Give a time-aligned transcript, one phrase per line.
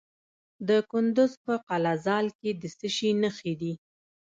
[0.67, 3.73] د کندز په قلعه ذال کې د څه شي نښې دي؟